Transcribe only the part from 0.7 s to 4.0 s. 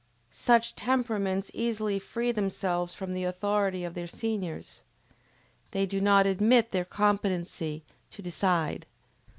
temperaments easily free themselves from the authority of